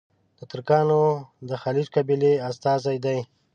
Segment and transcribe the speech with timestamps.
[0.37, 1.03] د ترکانو
[1.49, 3.17] د خیلیچ قبیلې استازي دي.